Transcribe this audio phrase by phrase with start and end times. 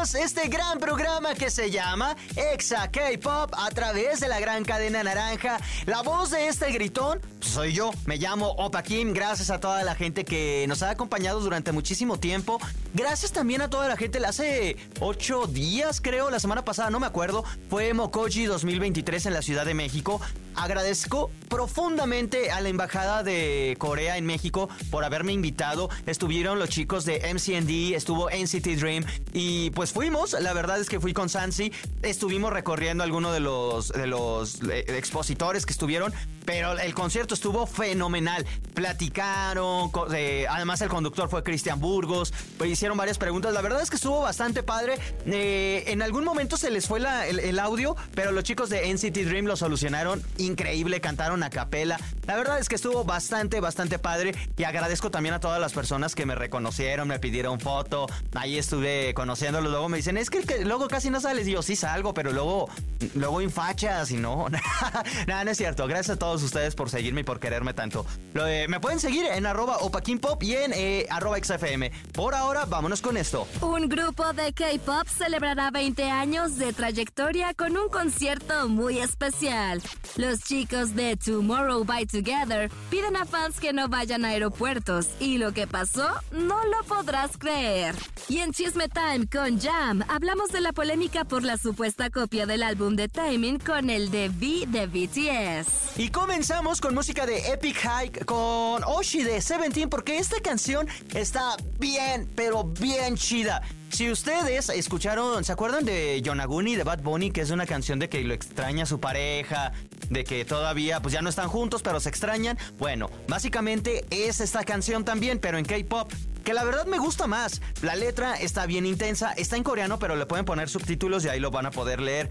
[0.00, 5.58] este gran programa que se llama Exa K-Pop a través de la gran cadena naranja.
[5.86, 9.12] La voz de este gritón pues, soy yo, me llamo Opa Kim.
[9.12, 12.58] Gracias a toda la gente que nos ha acompañado durante muchísimo tiempo.
[12.94, 14.18] Gracias también a toda la gente.
[14.24, 19.42] Hace ocho días, creo, la semana pasada, no me acuerdo, fue Mokoji 2023 en la
[19.42, 20.20] Ciudad de México.
[20.54, 25.90] Agradezco profundamente a la Embajada de Corea en México por haberme invitado.
[26.06, 30.32] Estuvieron los chicos de MCND, estuvo NCT Dream y pues fuimos.
[30.40, 31.72] La verdad es que fui con Sansi.
[32.02, 36.12] Estuvimos recorriendo algunos de los, de los eh, expositores que estuvieron,
[36.44, 38.46] pero el concierto estuvo fenomenal.
[38.74, 43.52] Platicaron, eh, además el conductor fue Cristian Burgos, pues hicieron varias preguntas.
[43.52, 44.98] La verdad es que estuvo bastante padre.
[45.26, 49.46] Eh, en algún momento se les fue el, audio, pero los chicos de NCT Dream
[49.46, 51.98] lo solucionaron increíble, cantaron a capela.
[52.26, 56.14] La verdad es que estuvo bastante, bastante padre y agradezco también a todas las personas
[56.14, 58.06] que me reconocieron, me pidieron foto.
[58.34, 61.46] Ahí estuve conociéndolos, luego me dicen, es que, que luego casi no sales.
[61.46, 62.68] Y yo sí salgo, pero luego,
[63.14, 64.46] luego infachas y no.
[65.26, 65.86] Nada, no es cierto.
[65.86, 68.06] Gracias a todos ustedes por seguirme y por quererme tanto.
[68.34, 69.78] Eh, me pueden seguir en arroba
[70.20, 71.90] Pop y en eh, arroba XFM.
[72.12, 73.46] Por ahora, vámonos con esto.
[73.60, 79.82] Un grupo de K-pop celebrará 20 años de trayectoria con un concierto muy especial.
[80.16, 85.38] Los chicos de Tomorrow by Together piden a fans que no vayan a aeropuertos y
[85.38, 87.94] lo que pasó no lo podrás creer.
[88.28, 92.62] Y en Chisme Time con Jam hablamos de la polémica por la supuesta copia del
[92.62, 95.98] álbum de Timing con el de V de BTS.
[95.98, 101.56] Y comenzamos con música de Epic Hike con Oshi de Seventeen porque esta canción está
[101.80, 103.60] bien, pero bien chida.
[103.90, 107.32] Si ustedes escucharon, ¿se acuerdan de Yonaguni de Bad Bunny?
[107.32, 109.72] Que es una canción de que lo extraña su pareja,
[110.10, 112.56] de que todavía pues ya no están juntos, pero se extrañan.
[112.78, 116.12] Bueno, básicamente es esta canción también, pero en K-pop.
[116.44, 117.60] Que la verdad me gusta más.
[117.82, 121.40] La letra está bien intensa, está en coreano, pero le pueden poner subtítulos y ahí
[121.40, 122.30] lo van a poder leer.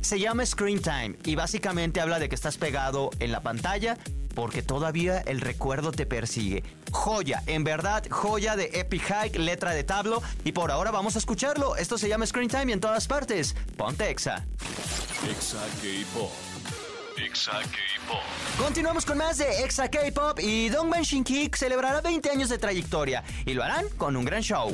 [0.00, 3.96] Se llama Screen Time y básicamente habla de que estás pegado en la pantalla
[4.38, 6.62] porque todavía el recuerdo te persigue.
[6.92, 10.22] Joya, en verdad, joya de Epic Hike, letra de tablo.
[10.44, 11.74] Y por ahora vamos a escucharlo.
[11.74, 13.56] Esto se llama Screen Time y en todas partes.
[13.76, 14.46] Ponte Exa.
[15.28, 16.30] Exa K-Pop.
[17.16, 18.22] Exa K-Pop.
[18.58, 23.54] Continuamos con más de Exa K-Pop y Dongban Shinki celebrará 20 años de trayectoria y
[23.54, 24.72] lo harán con un gran show.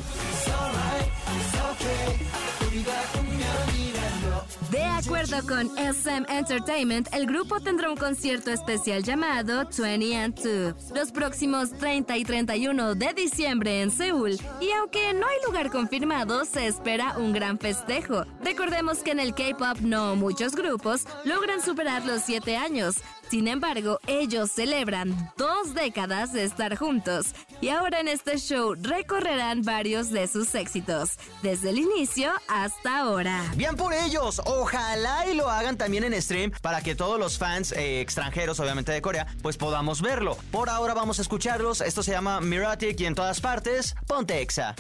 [5.04, 11.12] Acuerdo con SM Entertainment, el grupo tendrá un concierto especial llamado 20 and 2 los
[11.12, 14.38] próximos 30 y 31 de diciembre en Seúl.
[14.60, 18.24] Y aunque no hay lugar confirmado, se espera un gran festejo.
[18.42, 22.96] Recordemos que en el K-pop no muchos grupos logran superar los 7 años.
[23.28, 27.26] Sin embargo, ellos celebran dos décadas de estar juntos
[27.60, 33.42] y ahora en este show recorrerán varios de sus éxitos, desde el inicio hasta ahora.
[33.56, 37.72] Bien por ellos, ojalá y lo hagan también en stream para que todos los fans
[37.72, 40.36] eh, extranjeros, obviamente de Corea, pues podamos verlo.
[40.50, 44.74] Por ahora vamos a escucharlos, esto se llama Miratic y en todas partes, ponte Exa.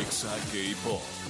[0.00, 1.25] Exa K-Pop.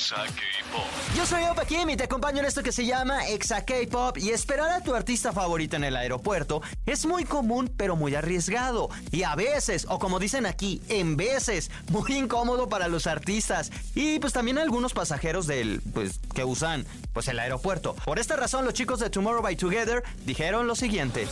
[0.00, 0.86] Exa K-Pop.
[1.14, 4.30] Yo soy Opa Kim y te acompaño en esto que se llama Exa K-Pop y
[4.30, 9.24] esperar a tu artista favorito en el aeropuerto es muy común pero muy arriesgado y
[9.24, 14.32] a veces, o como dicen aquí, en veces, muy incómodo para los artistas y pues
[14.32, 17.94] también algunos pasajeros del, pues, que usan pues el aeropuerto.
[18.06, 21.28] Por esta razón los chicos de Tomorrow by Together dijeron lo siguiente.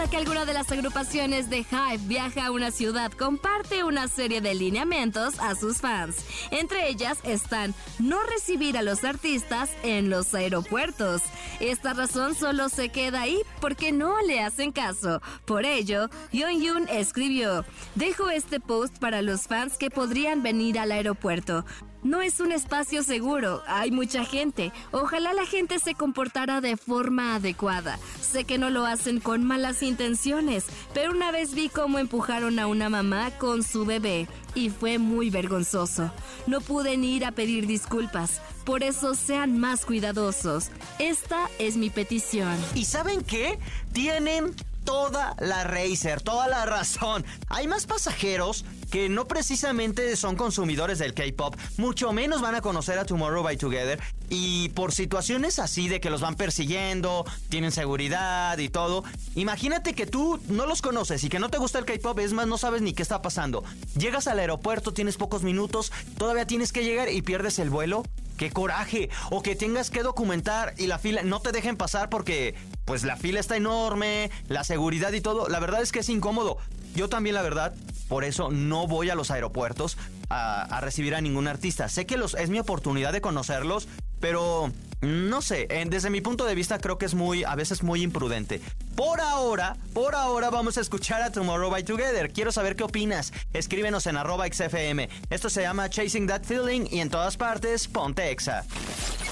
[0.00, 4.40] Cada que alguna de las agrupaciones de Hype viaja a una ciudad, comparte una serie
[4.40, 6.24] de lineamientos a sus fans.
[6.50, 11.20] Entre ellas están no recibir a los artistas en los aeropuertos.
[11.60, 15.20] Esta razón solo se queda ahí porque no le hacen caso.
[15.44, 21.66] Por ello, Yoon escribió: Dejo este post para los fans que podrían venir al aeropuerto.
[22.02, 24.72] No es un espacio seguro, hay mucha gente.
[24.90, 27.98] Ojalá la gente se comportara de forma adecuada.
[28.22, 30.64] Sé que no lo hacen con malas intenciones,
[30.94, 35.28] pero una vez vi cómo empujaron a una mamá con su bebé y fue muy
[35.28, 36.10] vergonzoso.
[36.46, 38.40] No pude ni ir a pedir disculpas.
[38.64, 40.70] Por eso sean más cuidadosos.
[40.98, 42.56] Esta es mi petición.
[42.74, 43.58] ¿Y saben qué?
[43.92, 44.54] Tienen
[44.84, 47.24] toda la Racer, toda la razón.
[47.48, 52.98] Hay más pasajeros que no precisamente son consumidores del K-pop, mucho menos van a conocer
[52.98, 58.58] a Tomorrow by Together y por situaciones así de que los van persiguiendo, tienen seguridad
[58.58, 59.04] y todo,
[59.34, 62.46] imagínate que tú no los conoces y que no te gusta el K-pop, es más,
[62.46, 63.64] no sabes ni qué está pasando.
[63.96, 68.02] Llegas al aeropuerto, tienes pocos minutos, todavía tienes que llegar y pierdes el vuelo.
[68.36, 69.10] ¡Qué coraje!
[69.30, 72.54] O que tengas que documentar y la fila no te dejen pasar porque
[72.86, 75.50] pues la fila está enorme, la seguridad y todo.
[75.50, 76.56] La verdad es que es incómodo.
[76.94, 77.74] Yo también, la verdad,
[78.08, 79.96] por eso no voy a los aeropuertos
[80.28, 81.88] a, recibir a ningún artista.
[81.88, 83.88] Sé que es mi oportunidad de conocerlos,
[84.20, 88.02] pero no sé, desde mi punto de vista creo que es muy, a veces muy
[88.02, 88.60] imprudente.
[88.94, 92.32] Por ahora, por ahora vamos a escuchar a Tomorrow by Together.
[92.32, 93.32] Quiero saber qué opinas.
[93.52, 95.08] Escríbenos en arroba XFM.
[95.30, 98.64] Esto se llama Chasing That Feeling y en todas partes, ponte Exa.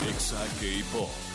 [0.09, 1.28] Exa K-Pop.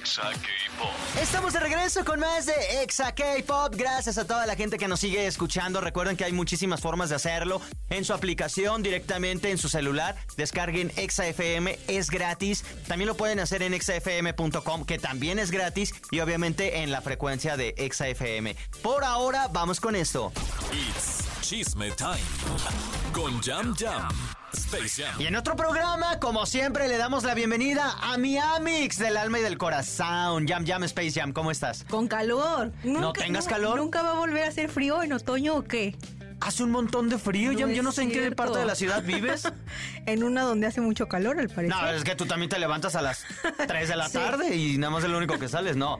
[0.00, 0.90] Exa K-Pop.
[1.20, 3.74] Estamos de regreso con más de Exa K-Pop.
[3.76, 5.80] Gracias a toda la gente que nos sigue escuchando.
[5.82, 7.60] Recuerden que hay muchísimas formas de hacerlo.
[7.90, 10.16] En su aplicación, directamente en su celular.
[10.38, 12.64] Descarguen Exa FM, es gratis.
[12.88, 15.92] También lo pueden hacer en exafm.com, que también es gratis.
[16.10, 18.56] Y obviamente en la frecuencia de Exa FM.
[18.82, 20.32] Por ahora, vamos con esto.
[20.72, 22.18] It's Chisme Time.
[23.12, 24.08] Con Jam Jam.
[25.18, 29.38] Y en otro programa, como siempre, le damos la bienvenida a mi Amix del alma
[29.38, 30.46] y del corazón.
[30.46, 31.84] Jam Jam Space Jam, ¿cómo estás?
[31.88, 32.72] Con calor.
[32.84, 33.76] ¿No tengas calor?
[33.76, 35.96] ¿Nunca va a volver a hacer frío en otoño o qué?
[36.40, 37.52] Hace un montón de frío.
[37.52, 39.42] Yo no sé en qué parte de la ciudad vives.
[40.06, 41.76] en una donde hace mucho calor, al parecer.
[41.76, 43.24] No, es que tú también te levantas a las
[43.66, 45.98] 3 de la tarde y nada más es lo único que sales, no.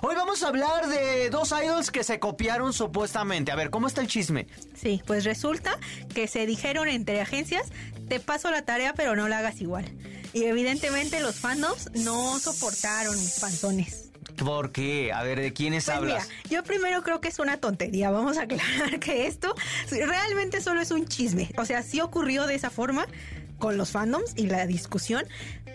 [0.00, 3.52] Hoy vamos a hablar de dos idols que se copiaron supuestamente.
[3.52, 4.46] A ver, ¿cómo está el chisme?
[4.74, 5.78] Sí, pues resulta
[6.14, 7.68] que se dijeron entre agencias,
[8.08, 9.84] te paso la tarea pero no la hagas igual.
[10.32, 14.01] Y evidentemente los fandoms no soportaron mis panzones.
[14.36, 15.12] ¿Por qué?
[15.12, 16.28] A ver, ¿de quiénes pues hablas?
[16.28, 18.10] Mira, yo primero creo que es una tontería.
[18.10, 19.54] Vamos a aclarar que esto
[19.90, 21.50] realmente solo es un chisme.
[21.56, 23.06] O sea, sí ocurrió de esa forma
[23.58, 25.24] con los fandoms y la discusión,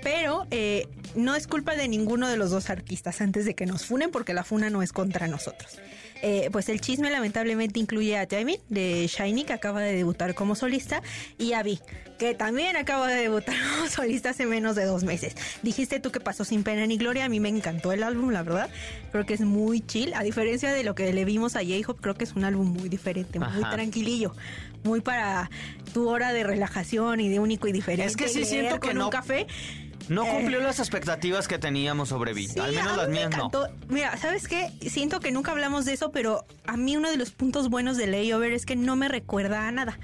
[0.04, 3.86] pero eh, no es culpa de ninguno de los dos artistas antes de que nos
[3.86, 5.80] funen, porque la funa no es contra nosotros.
[6.22, 10.56] Eh, pues el chisme lamentablemente incluye a Jamie de Shiny, que acaba de debutar como
[10.56, 11.02] solista,
[11.38, 11.80] y a Vi,
[12.18, 15.36] que también acaba de debutar como solista hace menos de dos meses.
[15.62, 18.44] Dijiste tú que pasó sin pena ni gloria, a mí me encantó el álbum, la
[18.44, 18.69] verdad.
[19.12, 22.16] Creo que es muy chill, a diferencia de lo que le vimos a J-Hope, creo
[22.16, 24.34] que es un álbum muy diferente, muy tranquilillo,
[24.84, 25.50] muy para
[25.94, 28.06] tu hora de relajación y de único y diferente.
[28.06, 29.06] Es que sí siento que no.
[29.06, 29.48] Un café
[30.09, 30.30] no eh.
[30.31, 32.48] cumplió las expectativas que teníamos sobre Vi.
[32.59, 33.50] Al menos las mías no.
[33.89, 34.71] Mira, ¿sabes qué?
[34.89, 38.07] Siento que nunca hablamos de eso, pero a mí uno de los puntos buenos de
[38.07, 40.00] Layover es que no me recuerda a nada.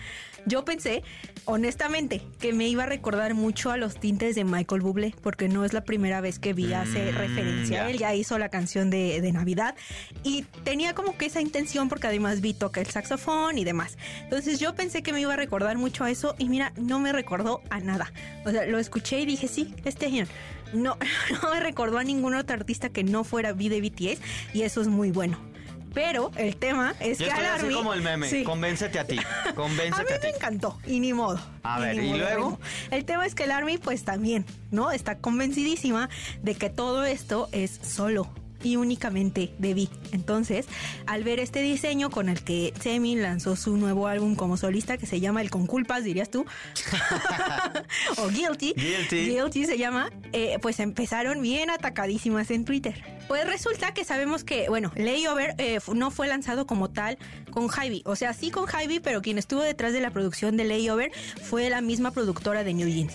[0.46, 1.04] Yo pensé,
[1.46, 5.64] honestamente, que me iba a recordar mucho a los tintes de Michael Bublé, porque no
[5.64, 7.98] es la primera vez que vi hace mm, referencia a él.
[7.98, 9.76] Ya hizo la canción de, de, Navidad
[10.24, 13.98] y tenía como que esa intención, porque además vi toca el saxofón y demás.
[14.24, 17.12] Entonces yo pensé que me iba a recordar mucho a eso y mira, no me
[17.12, 18.12] recordó a nada.
[18.46, 20.26] O sea, lo escuché y dije, sí, este año.
[20.74, 20.98] No,
[21.42, 24.22] no me recordó a ningún otro artista que no fuera V de BTS
[24.54, 25.53] y eso es muy bueno.
[25.94, 28.44] Pero el tema es que estoy así como el meme.
[28.44, 29.20] Convéncete a ti.
[29.56, 30.80] Convéncete a, mí me encantó.
[30.86, 31.40] Y ni modo.
[31.64, 32.60] A ver, ¿y luego?
[32.92, 34.92] El tema es que el Army, pues también, ¿no?
[34.92, 36.10] Está convencidísima
[36.42, 38.28] de que todo esto es solo
[38.64, 39.74] y únicamente de.
[40.12, 40.68] Entonces,
[41.08, 45.06] al ver este diseño con el que Semi lanzó su nuevo álbum como solista que
[45.06, 46.46] se llama El Con Culpas, dirías tú,
[48.18, 48.74] o Guilty,
[49.10, 53.02] Guilty, se llama, eh, pues empezaron bien atacadísimas en Twitter.
[53.28, 57.18] Pues resulta que sabemos que, bueno, Layover eh, no fue lanzado como tal
[57.52, 60.66] con Hybe, o sea, sí con Hybe, pero quien estuvo detrás de la producción de
[60.66, 61.12] Layover
[61.42, 63.14] fue la misma productora de New Jeans.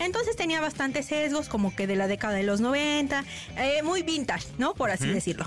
[0.00, 3.24] Entonces tenía bastantes sesgos, como que de la década de los 90,
[3.56, 4.74] eh, muy vintage, ¿no?
[4.74, 5.46] Por así decirlo.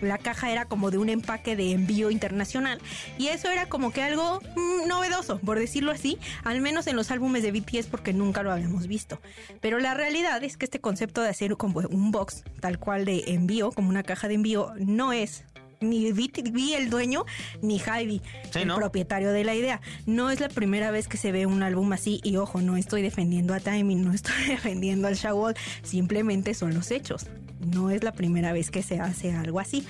[0.00, 2.80] La caja era como de un empaque de envío internacional
[3.18, 7.10] y eso era como que algo mm, novedoso, por decirlo así, al menos en los
[7.10, 9.20] álbumes de BTS porque nunca lo habíamos visto.
[9.60, 13.24] Pero la realidad es que este concepto de hacer como un box tal cual de
[13.26, 15.42] envío, como una caja de envío, no es
[15.80, 17.24] ni vi, el dueño
[17.62, 18.22] ni Javi,
[18.54, 19.80] el propietario de la idea.
[20.06, 23.02] No es la primera vez que se ve un álbum así y ojo, no estoy
[23.02, 27.26] defendiendo a Timing, no estoy defendiendo al Shawol, simplemente son los hechos.
[27.60, 29.84] No es la primera vez que se hace algo así.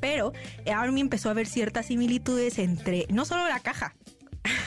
[0.00, 0.32] Pero
[0.72, 3.94] Army empezó a ver ciertas similitudes entre no solo la caja,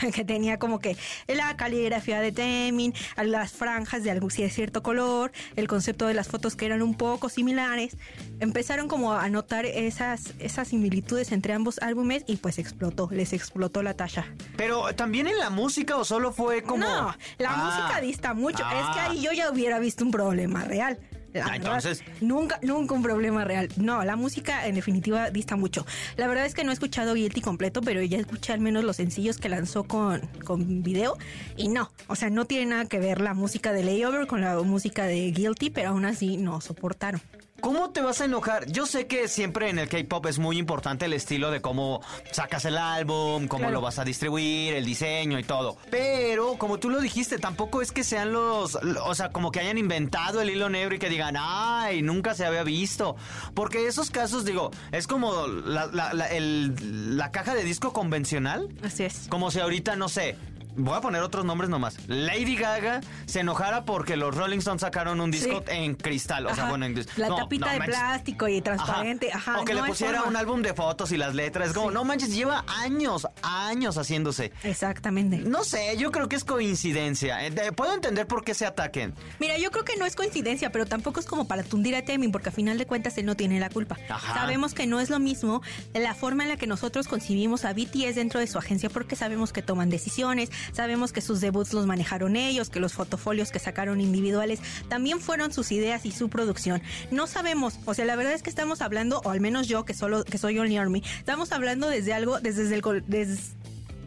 [0.13, 5.67] que tenía como que la caligrafía de Temin, las franjas de algún cierto color, el
[5.67, 7.97] concepto de las fotos que eran un poco similares.
[8.39, 13.83] Empezaron como a notar esas, esas similitudes entre ambos álbumes y pues explotó, les explotó
[13.83, 14.33] la talla.
[14.57, 16.85] Pero también en la música o solo fue como...
[16.85, 17.65] No, la ah.
[17.65, 18.63] música dista mucho.
[18.63, 20.99] Es que ahí yo ya hubiera visto un problema real.
[21.33, 23.69] La Ah, verdad, entonces- nunca, nunca un problema real.
[23.77, 25.85] No, la música en definitiva dista mucho.
[26.17, 28.97] La verdad es que no he escuchado Guilty completo, pero ya escuché al menos los
[28.97, 31.17] sencillos que lanzó con, con video.
[31.55, 34.59] Y no, o sea, no tiene nada que ver la música de Layover con la
[34.61, 37.21] música de Guilty, pero aún así no soportaron.
[37.61, 38.65] ¿Cómo te vas a enojar?
[38.71, 42.01] Yo sé que siempre en el K-pop es muy importante el estilo de cómo
[42.31, 43.75] sacas el álbum, cómo Claro.
[43.75, 45.77] lo vas a distribuir, el diseño y todo.
[45.91, 48.75] Pero, como tú lo dijiste, tampoco es que sean los.
[49.05, 52.01] O sea, como que hayan inventado el hilo negro y que digan, ¡ay!
[52.01, 53.15] Nunca se había visto.
[53.53, 58.69] Porque esos casos, digo, es como la, la- la- el- la caja de disco convencional.
[58.83, 59.27] Así es.
[59.29, 60.35] Como si ahorita, no sé.
[60.75, 61.97] Voy a poner otros nombres nomás.
[62.07, 65.75] Lady Gaga se enojara porque los Rolling Stones sacaron un disco Sí.
[65.75, 66.45] en cristal.
[66.47, 67.95] O sea, bueno, en La no, tapita no de manches.
[67.97, 69.31] plástico y transparente.
[69.33, 69.59] Ajá.
[69.61, 70.29] o que no le pusiera forma.
[70.29, 71.69] un álbum de fotos y las letras.
[71.69, 71.93] Es como, Sí.
[71.93, 74.51] no manches, lleva años, años haciéndose.
[74.63, 75.37] Exactamente.
[75.37, 77.45] No sé, yo creo que es coincidencia.
[77.45, 79.13] Eh, Puedo entender por qué se ataquen.
[79.39, 82.31] Mira, yo creo que no es coincidencia, pero tampoco es como para tundir a Temin,
[82.31, 83.97] porque a final de cuentas él no tiene la culpa.
[84.09, 84.33] Ajá.
[84.33, 85.61] Sabemos que no es lo mismo
[85.93, 89.51] la forma en la que nosotros concibimos a BTS dentro de su agencia, porque sabemos
[89.53, 94.01] que toman decisiones, sabemos que sus debuts los manejaron ellos, que los fotofolios que sacaron
[94.01, 96.81] individuales también fueron sus ideas y su producción.
[97.11, 99.93] No sabemos, o sea, la verdad es que estamos hablando, o al menos yo que
[99.93, 103.53] solo que soy Only Army, estamos hablando desde algo, desde el col- des-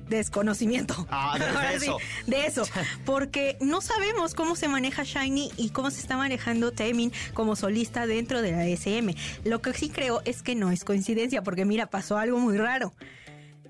[0.08, 1.06] desconocimiento.
[1.10, 1.38] Ah,
[1.72, 1.98] de- sí, eso.
[2.26, 2.62] de eso,
[3.04, 8.06] porque no sabemos cómo se maneja Shiny y cómo se está manejando Taemin como solista
[8.06, 9.14] dentro de la SM.
[9.44, 12.92] Lo que sí creo es que no es coincidencia, porque mira, pasó algo muy raro.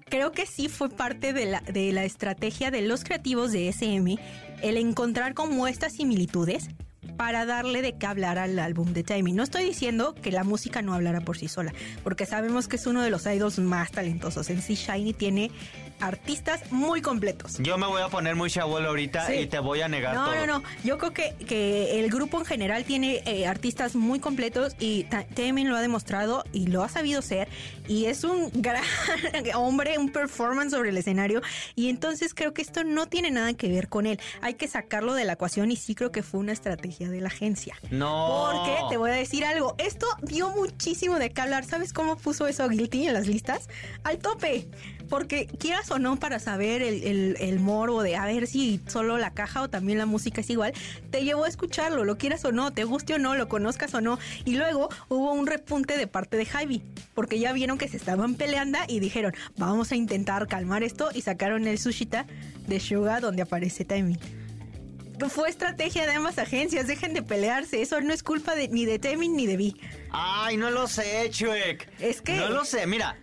[0.09, 4.19] Creo que sí fue parte de la, de la estrategia de los creativos de SM
[4.63, 6.69] el encontrar como estas similitudes
[7.17, 9.37] para darle de qué hablar al álbum de Taemin.
[9.37, 12.87] No estoy diciendo que la música no hablara por sí sola, porque sabemos que es
[12.87, 14.51] uno de los idols más talentosos.
[14.51, 15.51] En sí, Shiny tiene
[16.01, 17.57] artistas muy completos.
[17.59, 19.33] Yo me voy a poner muy chabuelo ahorita Sí.
[19.35, 20.35] y te voy a negar No, todo.
[20.47, 20.63] no, no.
[20.85, 25.69] Yo creo que, que el grupo en general tiene eh, artistas muy completos y Taemin
[25.69, 27.49] lo ha demostrado y lo ha sabido ser.
[27.89, 28.83] Y es un gran
[29.55, 31.43] hombre, un performance sobre el escenario.
[31.75, 34.19] Y entonces creo que esto no tiene nada que ver con él.
[34.41, 37.29] Hay que sacarlo de la ecuación y sí creo que fue una estrategia de la
[37.29, 37.77] agencia.
[37.91, 38.51] No.
[38.53, 39.75] Porque te voy a decir algo.
[39.79, 41.65] Esto dio muchísimo de qué hablar.
[41.65, 43.69] ¿Sabes cómo puso eso Guilty en las listas?
[44.03, 44.69] Al tope.
[45.15, 49.17] Porque quieras o no para saber el, el, el morbo de a ver si solo
[49.17, 50.73] la caja o también la música es igual,
[51.13, 54.01] te llevó a escucharlo, lo quieras o no, te guste o no, lo conozcas o
[54.01, 54.19] no.
[54.45, 56.83] Y luego hubo un repunte de parte de Javi,
[57.15, 61.21] porque ya vieron que se estaban peleando y dijeron, vamos a intentar calmar esto y
[61.21, 62.27] sacaron el sushita
[62.67, 64.19] de Suga donde aparece Taemin.
[65.29, 68.99] Fue estrategia de ambas agencias, dejen de pelearse, eso no es culpa de, ni de
[68.99, 69.77] Temin ni de Vi.
[70.11, 71.89] Ay, no lo sé, Chuek.
[72.01, 73.17] Es que- No lo sé, mira.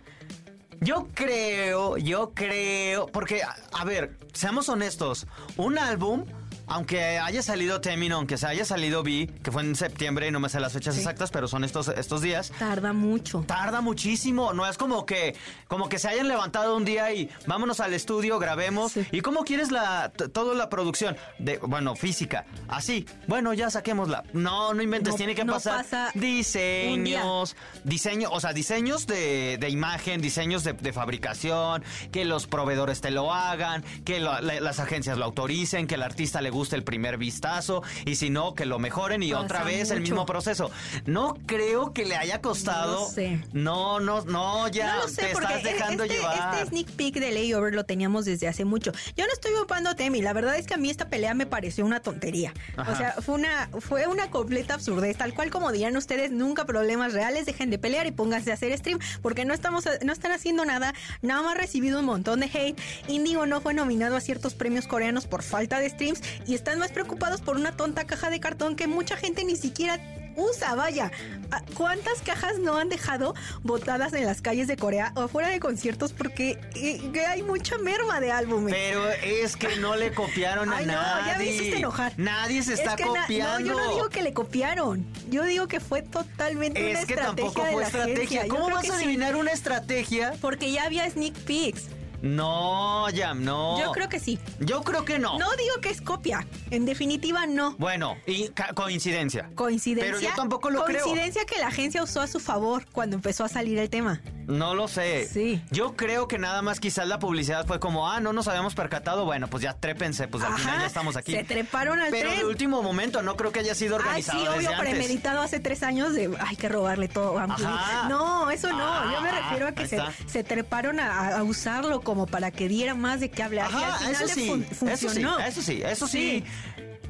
[0.82, 3.40] Yo creo, yo creo, porque,
[3.72, 6.24] a, ver, seamos honestos, un álbum,
[6.66, 10.48] aunque haya salido Temin, aunque se haya salido Vi, que fue en septiembre, no me
[10.48, 11.00] sé las fechas Sí.
[11.00, 13.44] exactas, pero son estos, estos días, Tarda mucho.
[13.46, 15.34] tarda muchísimo, no es como que
[15.68, 18.92] como que se hayan levantado un día y vámonos al estudio, grabemos.
[18.92, 19.06] Sí.
[19.12, 22.44] ¿Y cómo quieres la toda la producción de bueno, física?
[22.68, 23.06] Así.
[23.26, 24.24] Bueno, ya saquémosla.
[24.32, 29.56] No, no inventes, No- tiene que no pasar pasa diseños, diseño, o sea, diseños de,
[29.58, 34.60] de imagen, diseños de, de fabricación, que los proveedores te lo hagan, que lo- la-
[34.60, 38.54] las agencias lo autoricen, que el artista le guste el primer vistazo y si no
[38.54, 40.70] que lo mejoren y Pasa otra vez el mismo proceso.
[41.06, 43.00] No creo que le haya costado.
[43.00, 43.42] No sé.
[43.52, 46.54] No, no, no, ya no lo sé, te estás dejando este, llevar.
[46.54, 48.92] este sneak peek de Layover lo teníamos desde hace mucho.
[49.16, 51.46] Yo no estoy ocupando a Temi, la verdad es que a mí esta pelea me
[51.46, 52.52] pareció una tontería.
[52.76, 52.92] Ajá.
[52.92, 57.12] O sea, fue una, fue una completa absurdez, tal cual como dirían ustedes, nunca problemas
[57.12, 60.64] reales, dejen de pelear y pónganse a hacer stream, porque no estamos, no están haciendo
[60.64, 62.80] nada, nada más recibido un montón de hate.
[63.08, 66.92] Indigo no fue nominado a ciertos premios coreanos por falta de streams y están más
[66.92, 69.98] preocupados por una tonta caja de cartón que mucha gente ni siquiera
[70.34, 71.10] usa, vaya.
[71.50, 75.60] Ah, ¿Cuántas cajas no han dejado botadas en las calles de Corea o fuera de
[75.60, 78.74] conciertos porque eh, hay mucha merma de álbumes?
[78.74, 81.32] Pero es que no le copiaron a Ay, no, nadie.
[81.32, 82.14] ya me hiciste enojar.
[82.16, 83.60] Nadie se Es está que copiando.
[83.60, 85.04] no, yo no digo que le copiaron.
[85.28, 88.40] Yo digo que fue totalmente una es que estrategia tampoco de fue la estrategia.
[88.40, 88.48] agencia.
[88.48, 90.32] ¿Cómo vas a sí, adivinar una estrategia?
[90.40, 91.88] Porque ya había sneak peeks.
[92.22, 93.80] No, Jam, no.
[93.80, 94.38] Yo creo que sí.
[94.60, 95.38] Yo creo que no.
[95.38, 96.46] No digo que es copia.
[96.70, 97.74] En definitiva, no.
[97.78, 99.50] Bueno, y coincidencia.
[99.56, 100.12] Coincidencia.
[100.12, 101.02] Pero yo tampoco lo creo.
[101.02, 104.22] Coincidencia que la agencia usó a su favor cuando empezó a salir el tema.
[104.46, 105.26] No lo sé.
[105.26, 105.62] Sí.
[105.70, 109.24] Yo creo que nada más quizás la publicidad fue como, ah, no nos habíamos percatado.
[109.24, 111.32] Bueno, pues ya trépense, pues al Ajá, final ya estamos aquí.
[111.32, 112.40] se treparon al Pero tren.
[112.40, 114.90] de último momento, no creo que haya sido Ay, sí, organizado obvio, desde antes.
[114.94, 117.44] premeditado hace tres años de hay que robarle todo a.
[117.44, 118.08] Ajá.
[118.08, 119.12] No, eso no.
[119.12, 119.86] Yo me Ah, refiero a que
[120.26, 123.70] se, treparon a, a usarlo como para que diera más de qué hablar.
[123.70, 126.44] y al final eso sí, fun- eso sí, eso sí, eso sí.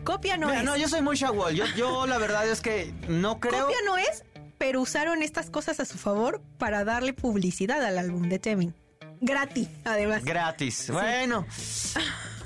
[0.05, 0.65] Copia no Mira, es.
[0.65, 1.55] no, yo soy muy Shawol.
[1.55, 3.67] Yo, yo la verdad es que no creo.
[3.67, 4.25] Copia no es,
[4.63, 8.73] pero usaron estas cosas a su favor para darle publicidad al álbum de Temin.
[9.21, 10.25] Gratis, además.
[10.25, 10.89] Gratis.
[10.91, 11.45] Bueno.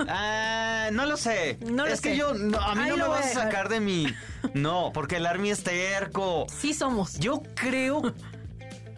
[0.08, 1.56] Ah, no lo sé.
[1.70, 3.80] No lo es que yo, no, a mí Ahí no me vas a sacar de
[3.80, 4.06] mi.
[4.52, 6.46] No, porque el Army es terco.
[6.60, 7.18] sí somos.
[7.18, 8.02] Yo creo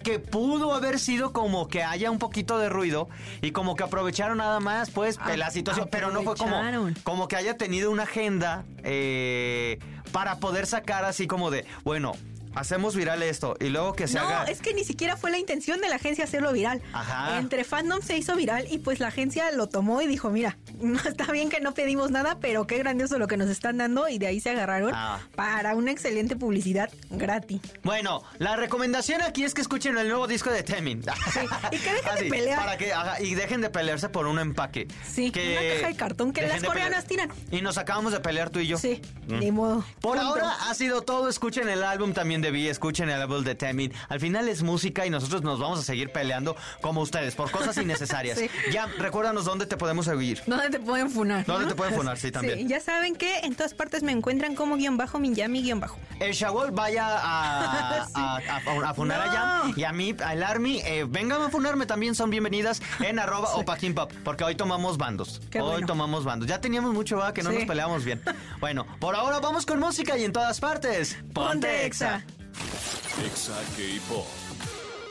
[0.02, 3.08] que pudo haber sido como que haya un poquito de ruido
[3.42, 6.60] y como que aprovecharon nada más, pues, Ah, la situación, pero no fue como,
[7.04, 9.78] como que haya tenido una agenda eh,
[10.10, 12.14] para poder sacar así como de, bueno,
[12.54, 14.44] hacemos viral esto y luego que se no, haga...
[14.44, 16.82] es que ni siquiera fue la intención de la agencia hacerlo viral.
[16.92, 17.38] Ajá.
[17.38, 20.98] Entre fandom se hizo viral y pues la agencia lo tomó y dijo, mira, no
[21.00, 24.18] está bien que no pedimos nada, pero qué grandioso lo que nos están dando y
[24.18, 25.20] de ahí se agarraron Ah.
[25.36, 27.60] para una excelente publicidad gratis.
[27.82, 31.02] Bueno, la recomendación aquí es que escuchen el nuevo disco de Temin.
[31.72, 32.58] y que dejen de pelear.
[32.58, 34.88] Para que, ajá, y dejen de pelearse por un empaque.
[35.06, 37.30] Sí, que una caja de cartón que las coreanas tiran.
[37.50, 38.78] Y nos acabamos de pelear tú y yo.
[38.78, 39.38] Sí, Mm.
[39.40, 39.84] ni modo.
[40.00, 40.26] Por Punto.
[40.26, 41.28] ahora ha sido todo.
[41.28, 43.92] Escuchen el álbum también de Vi, escuchen el álbum de Temin.
[44.08, 47.76] Al final es música y nosotros nos vamos a seguir peleando como ustedes por cosas
[47.82, 48.38] innecesarias.
[48.38, 48.48] Sí.
[48.72, 50.42] Ya, recuérdanos dónde te podemos seguir.
[50.46, 51.44] ¿Dónde te pueden funar?
[51.46, 51.70] ¿Dónde no?
[51.70, 52.18] te pueden funar?
[52.18, 52.68] Sí, también.
[52.68, 55.98] ya saben que en todas partes me encuentran como guion bajo, Minyami guion bajo.
[56.20, 58.12] El Shawol vaya a, Sí.
[58.16, 59.30] a, a- a funar No.
[59.32, 59.72] allá.
[59.76, 62.14] Y a mí, al Army, eh, vengan a funarme también.
[62.14, 65.40] Son bienvenidas en arroba Kim Pop, Porque hoy tomamos bandos.
[65.50, 65.86] Qué hoy bueno.
[65.86, 66.48] tomamos bandos.
[66.48, 67.32] Ya teníamos mucho, ¿va?
[67.34, 67.56] Que no Sí.
[67.58, 68.20] nos peleamos bien.
[68.60, 71.16] Bueno, por ahora vamos con música y en todas partes.
[71.32, 72.16] Ponte Exa.
[72.16, 72.26] Exa.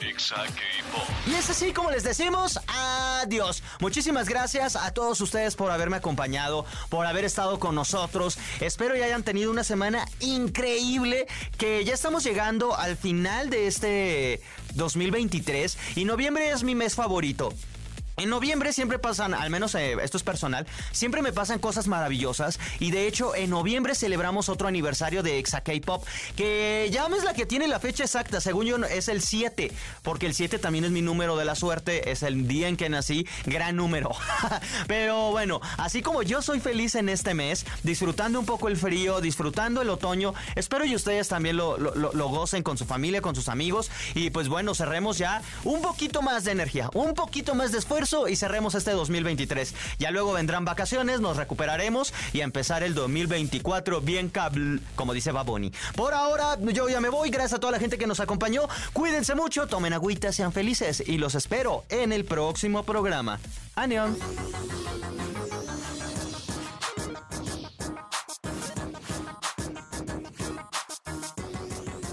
[0.01, 0.45] Exa.
[1.25, 3.63] Y es así como les decimos adiós.
[3.79, 8.37] Muchísimas gracias a todos ustedes por haberme acompañado, por haber estado con nosotros.
[8.59, 11.27] Espero y hayan tenido una semana increíble,
[11.57, 14.41] que ya estamos llegando al final de este
[14.75, 17.53] 2023 y noviembre es mi mes favorito.
[18.19, 22.59] En noviembre siempre pasan, al menos eh, esto es personal, siempre me pasan cosas maravillosas
[22.79, 26.03] y de hecho en noviembre celebramos otro aniversario de Exa K-Pop
[26.35, 29.71] que ya es la que tiene la fecha exacta, según yo es el 7,
[30.01, 32.89] porque el 7 también es mi número de la suerte, es el día en que
[32.89, 34.09] nací, gran número.
[34.87, 39.21] Pero bueno, así como yo soy feliz en este mes, disfrutando un poco el frío,
[39.21, 43.35] disfrutando el otoño, espero y ustedes también lo, lo- lo- gocen con su familia, con
[43.35, 47.71] sus amigos y pues bueno, cerremos ya un poquito más de energía, un poquito más
[47.71, 49.75] de esfuerzo y cerremos este 2023.
[49.99, 55.31] Ya luego vendrán vacaciones, nos recuperaremos y a empezar el 2024 bien cable, como dice
[55.31, 55.73] Baboni.
[55.95, 58.67] Por ahora yo ya me voy, gracias a toda la gente que nos acompañó.
[58.93, 63.39] Cuídense mucho, tomen agüita, sean felices y los espero en el próximo programa.
[63.75, 64.17] Anión.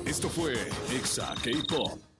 [0.04, 0.54] Esto fue
[0.90, 2.13] Exa K-Pop.